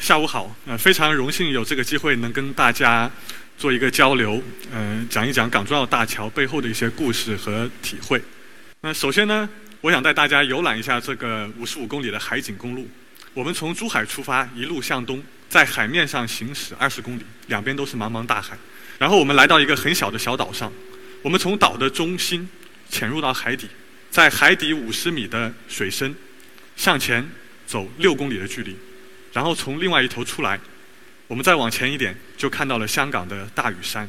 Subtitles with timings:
[0.00, 3.08] 下午好，呃，非常荣幸有这个机会能跟大家
[3.58, 4.42] 做一个交流，
[4.72, 8.20] 嗯、讲一讲港珠澳大桥背后的一些故事和体会。
[8.80, 9.46] 那首先呢，
[9.82, 12.88] 我想带大家游览一下这个五十五公里的海景公路。
[13.34, 18.56] 我们从珠海出发，一路向东，在海面上行驶二十公里，两边都是茫茫大海。
[18.98, 20.72] 然后我们来到一个很小的小岛上，
[21.20, 22.48] 我们从岛的中心
[22.88, 23.68] 潜入到海底，
[24.10, 26.14] 在海底五十米的水深
[26.74, 27.30] 向前
[27.66, 28.74] 走六公里的距离。
[29.32, 30.58] 然后从另外一头出来，
[31.26, 34.08] 我们再往前一点，就看到了香港的大屿山。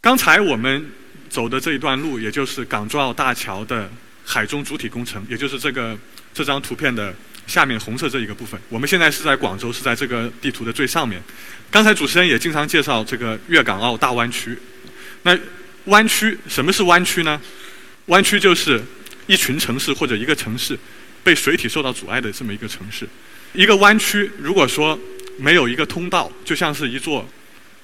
[0.00, 0.90] 刚才我们
[1.28, 3.90] 走的这一段路，也就是港珠澳大桥的
[4.24, 5.98] 海中主体工程，也就是这个
[6.32, 7.14] 这张图片的
[7.46, 8.60] 下面红色这一个部分。
[8.68, 11.20] 我们现在是在广州，是在这个地图的最上面。
[11.70, 14.56] 刚才主持人也经常介绍这个粤港澳大湾区。
[15.22, 15.36] 那
[15.86, 17.40] 湾区什么是湾区呢？
[18.06, 18.80] 湾区就是
[19.26, 20.78] 一群城市或者一个城市
[21.24, 23.08] 被水体受到阻碍的这么一个城市。
[23.52, 24.98] 一个湾区，如果说
[25.38, 27.26] 没有一个通道，就像是一座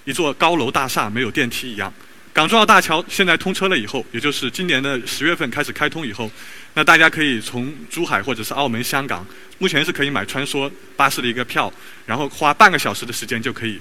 [0.05, 1.93] 一座高楼大厦没有电梯一样。
[2.35, 6.31] 港珠澳大桥现在通车了以后，也就是今年的十月份开始开通以后，
[6.75, 9.27] 那大家可以从珠海或者是澳门、香港，
[9.59, 11.73] 目前是可以买穿梭巴士的一个票，
[12.07, 13.79] 然后花半个小时的时间就可以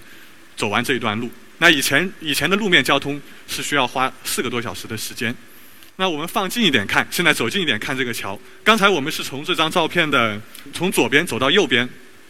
[0.57, 1.29] 走完这一段路。
[1.59, 5.33] 那以前以前的路面交通是需要花四个多小时的时间。
[5.97, 8.39] 那我们放近一点看，现在走近一点看这个桥。
[8.63, 10.39] 刚才我们是从这张照片的
[10.73, 11.87] 从左边走到右边，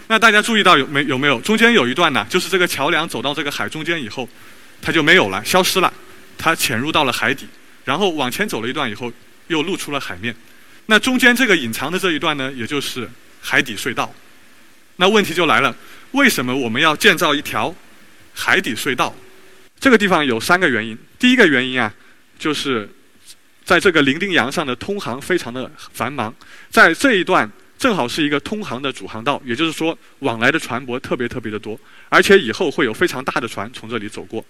[0.08, 2.26] 那大家注意到有没有没有中间有一段呢？
[2.30, 4.28] 就是这个桥梁走到这个海中间以后，
[4.82, 5.94] 它就没有了，消失了，
[6.38, 7.48] 它潜入到了海底，
[7.86, 9.12] 然后往前走了一段以后，
[9.48, 10.36] 又露出了海面。
[10.88, 14.14] 那中间这个隐藏的这一段呢，也就是海底隧道。
[14.98, 15.73] 那问题就来了，
[16.11, 17.73] 为什么我们要建造一条
[18.33, 19.16] 海底隧道？
[19.80, 20.98] 这个地方有三个原因。
[21.17, 21.93] 第一个原因啊，
[22.38, 22.89] 就是
[23.71, 26.36] 在这个伶仃洋上的通航非常的繁忙，
[26.70, 31.80] 在这一段正好是一个通航的主航道，也就是说往来的船舶特别特别的多，
[32.10, 34.43] 而且以后会有非常大的船从这里走过。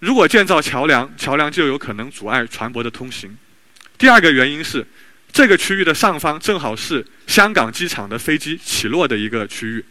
[0.00, 3.38] 如果建造桥梁，桥梁就有可能阻碍船舶的通行。
[3.96, 4.84] 第二个原因是，
[5.30, 9.84] 这个区域的上方正好是香港机场的飞机起落的一个区域。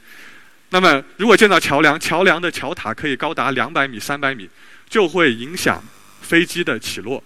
[0.72, 4.50] 那么，如果建造桥梁，桥梁的桥塔可以高达两百米、三百米，
[4.90, 5.82] 就会影响
[6.20, 7.24] 飞机的起落。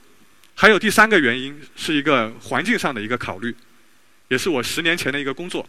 [0.56, 3.56] 还有第三个原因是一个环境上的一个考虑，
[4.28, 5.68] 也是我十年前的一个工作。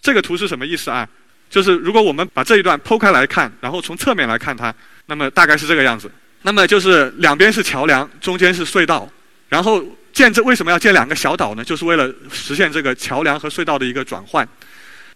[0.00, 1.08] 这个图是什么意思啊？
[1.48, 4.72] 就是如果我们把这一段剖开来看，然后从侧面来看它，
[5.06, 6.10] 那么大概是这个样子。
[6.42, 9.10] 那么就是两边是桥梁，中间是隧道，
[9.48, 11.64] 然后建这为什么要建两个小岛呢？
[11.64, 14.48] 就是为了实现这个桥梁和隧道的一个转换。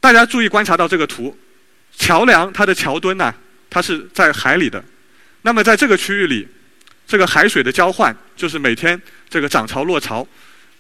[0.01, 1.35] 大家注意观察到这个图，
[1.97, 3.33] 桥梁它的桥墩呢、
[3.71, 4.85] 它是在海里的。
[5.43, 6.47] 那么在这个区域里，
[7.07, 10.27] 这个海水的交换就是每天这个涨潮落潮，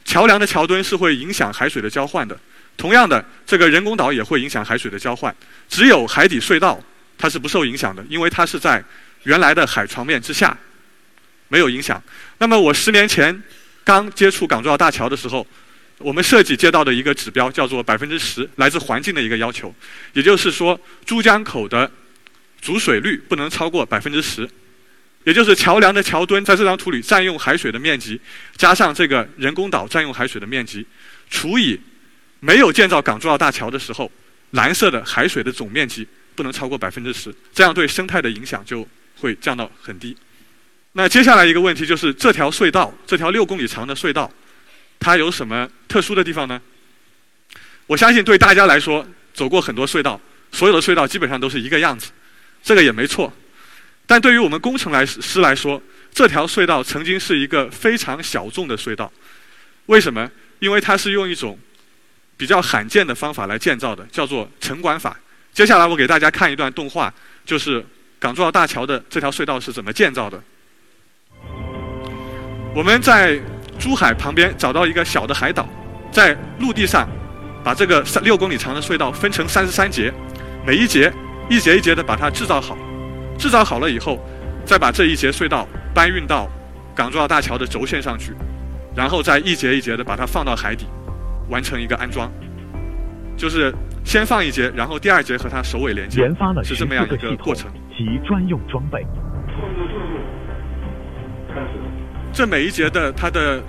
[0.05, 2.39] 桥梁的桥墩是会影响海水的交换的。
[2.77, 5.35] 同样的，这个人工岛也会影响海水的交换。
[5.69, 6.83] 只有海底隧道
[7.17, 8.83] 它是不受影响的，因为它是在
[9.23, 10.57] 原来的海床面之下，
[11.49, 12.03] 没有影响。
[12.39, 13.43] 那么我十年前
[13.85, 15.47] 刚接触港珠澳大桥的时候，
[15.99, 19.73] 我们设计接到的一个指标叫做百分之十，来自环境的一个要求，
[20.13, 21.89] 也就是说珠江口的
[22.61, 24.49] 阻水率不能超过百分之十。
[25.25, 28.21] 也就是桥梁的桥墩在这张图里占用海水的面积，
[28.57, 30.87] 加上这个人工岛占用海水的面积，
[31.31, 31.81] 除以
[32.41, 34.11] 没有建造港珠澳大桥的时候，
[34.51, 38.87] 蓝色的海水的总面积不能超过百分之十，这样对生态的影响就
[39.19, 40.17] 会降到很低。
[40.93, 44.31] 那接下来一个问题就是这条隧道，这条六公里长的隧道，
[45.01, 46.61] 它有什么特殊的地方呢？
[47.87, 50.21] 我相信对大家来说，走过很多隧道，
[50.53, 52.13] 所有的隧道基本上都是一个样子，
[52.63, 53.33] 这个也没错。
[54.07, 55.81] 但对于我们工程来师来说，
[56.13, 59.11] 这条隧道曾经是一个非常小众的隧道。
[59.87, 60.31] 为什么？
[60.61, 61.59] 因为它是用一种
[62.37, 65.17] 比较罕见的方法来建造的，叫做城管法。
[65.53, 67.13] 接下来我给大家看一段动画，
[67.45, 67.85] 就是
[68.19, 70.43] 港珠澳大桥的这条隧道是怎么建造的。
[72.75, 73.39] 我们在
[73.79, 75.69] 珠海旁边找到一个小的海岛，
[76.11, 77.09] 在陆地上
[77.63, 80.13] 把这个三六公里长的隧道分成三十三节，
[80.67, 81.13] 每一节
[81.49, 82.77] 一节一节的把它制造好。
[83.39, 84.19] 制造好了以后，
[84.65, 86.49] 再把这一节隧道搬运到
[86.95, 88.33] 港珠澳大桥的轴线上去，
[88.97, 90.87] 然后再一节一节的把它放到海底，
[91.49, 92.31] 完成一个安装。
[93.37, 97.71] 就是先放一节，然后第二节和它首尾连接，研发了是这么样一个过程。
[97.97, 99.05] 及专用装备。
[102.33, 103.63] 这每一节的它的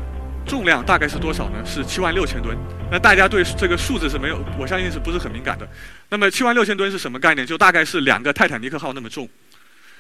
[0.46, 1.64] 重量大概是多少呢？
[1.66, 2.56] 是七万六千吨。
[2.92, 5.68] 那大家对这个数字是没有，我相信是不是很敏感的？
[6.10, 7.46] 那么七万六千吨是什么概念？
[7.46, 9.28] 就大概是两个泰坦尼克号那么重。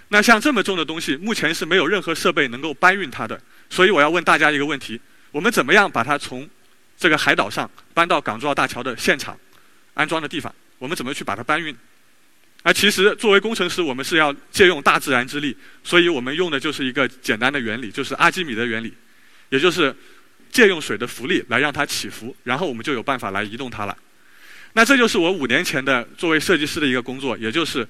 [0.10, 3.40] 那像这么重的东西，目前是没有任何设备能够搬运它的。
[3.70, 5.00] 所以我要问大家一个问题：
[5.32, 6.48] 我们怎么样把它从
[6.98, 9.38] 这个海岛上搬到港珠澳大桥的现场
[9.94, 10.54] 安装的地方？
[10.78, 11.76] 我们怎么去把它搬运？
[12.62, 18.94] 而其实作为工程师，我们是要借用大自然之力，所以我们用的就是一个简单的原理，就是阿基米德原理，
[19.50, 19.96] 也就是
[20.52, 23.98] 借用水的浮力来让它起伏，然后我们就有办法来移动它了。
[24.74, 27.88] 那这就是我五年前的作为设计师的一个工作，也就是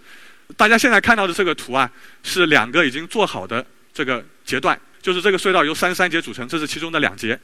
[0.55, 1.89] 大家现在看到的这个图啊，
[2.23, 7.39] 是两个已经做好的这个节段，就是这个隧道由三十三节组成，这是其中的两节。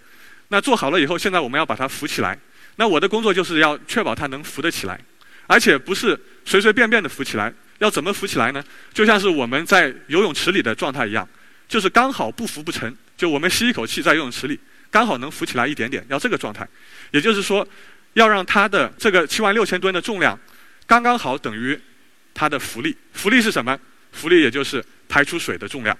[0.50, 2.38] 那做好了以后，现在我们要把它浮起来。
[2.76, 5.00] 那我的工作就是要确保它能浮得起来。
[5.48, 8.64] 而且不是随随便便的浮起来，要怎么浮起来呢？
[8.94, 11.28] 就像是我们在游泳池里的状态一样，
[11.68, 14.58] 就是刚好不浮不沉，就我们吸一口气在游泳池里，
[14.90, 16.66] 刚好能浮起来一点点，要这个状态。
[17.12, 17.68] 也就是说，
[18.14, 20.40] 要让它的这个七万六千吨的重量，
[20.86, 21.78] 刚刚好等于
[22.34, 22.96] 它的浮力。
[23.14, 23.78] 浮力是什么？
[24.12, 25.98] 浮力也就是排出水的重量。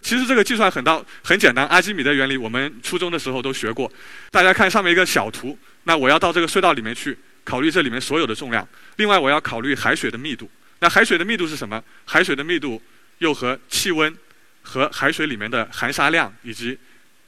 [0.00, 3.90] 其实这个计算很到很简单，阿基米德原理我们初中的时候都学过。
[4.30, 7.16] 大家看上面一个小图，那我要到这个隧道里面去。
[7.44, 10.50] 考虑这里面所有的重量，另外我要考虑海水的密度。
[10.80, 11.82] 那海水的密度是什么？
[12.04, 12.82] 海水的密度
[13.20, 14.14] 又和气温、
[14.60, 16.78] 和海水里面的含沙量以及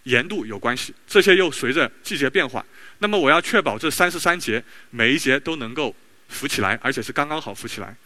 [0.03, 0.95] 盐度有关系。
[1.07, 2.63] 这些又随着季节变化。
[2.99, 5.97] 那么我要确保这三十三节每一节都能够
[6.29, 7.97] 浮起来，而且是刚刚好浮起来。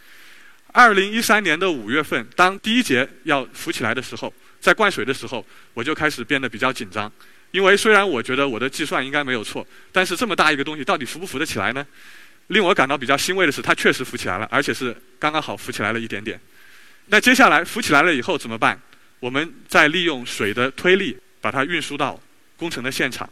[0.76, 7.10] 二零一三年的五月份，当第一节要浮起来的时候，在灌水的时候，我就开始变得比较紧张。
[7.52, 11.86] 因为虽然我觉得我的计算应该没有错，但是这么大一个东西到底浮不浮得起来呢？
[12.48, 16.40] 令我感到比较欣慰的是，它确实浮起来了，而且是刚刚好浮起来了一点点。
[17.06, 18.76] 那接下来浮起来了以后怎么办？
[19.20, 22.20] 我们再利用水的推力把它运输到
[22.56, 23.30] 工程的现场。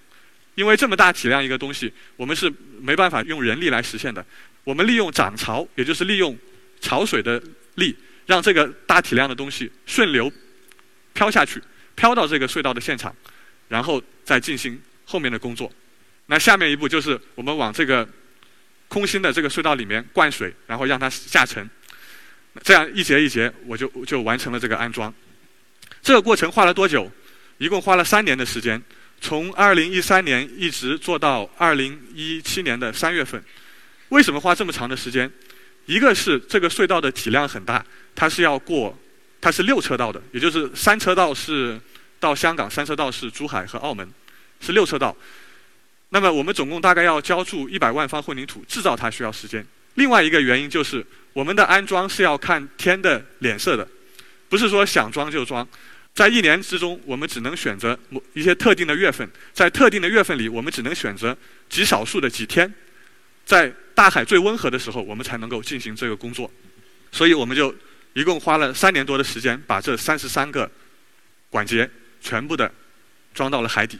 [0.54, 2.48] 因为这么大体量一个东西，我们是
[2.80, 4.24] 没办法用人力来实现的。
[4.62, 6.38] 我们利用涨潮，也就是利用
[6.82, 7.43] 潮水的
[7.76, 7.96] 力，
[8.26, 10.31] 让这个大体量的东西顺流
[11.14, 11.62] 飘下去，
[11.94, 13.17] 飘到这个隧道的现场。
[13.69, 15.73] 然后再进行后面的工作。
[16.26, 18.06] 那下面一步就是我们往这个
[18.87, 21.67] 空心的这个隧道里面灌水，然后让它下沉。
[22.62, 25.14] 这样一节一节，我就就完成了这个安装。
[26.02, 27.11] 这个过程花了多久？
[27.56, 28.82] 一共花了三年的时间，
[29.23, 33.43] 从二零一三年一直做到二零一七年的三月份。
[34.11, 35.32] 为什么花这么长的时间？
[35.87, 37.84] 一个是这个隧道的体量很大，
[38.14, 38.99] 它是要过，
[39.40, 41.81] 它是六车道的，也就是三车道是。
[42.23, 44.08] 到香港三车道是珠海和澳门，
[44.61, 45.17] 是六车道。
[46.11, 49.67] 那么我们总共大概要浇筑一百万方混凝土，制造它需要时间。
[49.94, 53.84] 另外一个原因就是我们的安装是要看天的脸色的，
[54.49, 55.67] 不是说想装就装。
[56.14, 61.37] 在一年之中，我们只能选择某一些特定的月份，在特定的月份里，我们只能选择
[61.69, 62.73] 极少数的几天，
[63.44, 66.50] 在大海最温和的时候，我们才能够进行这个工作。
[67.10, 67.74] 所以我们就
[68.14, 70.70] 一共花了三年多的时间，把这三十三个
[71.50, 71.90] 管节。
[72.24, 72.72] 全部的
[73.34, 73.98] 装到了海底。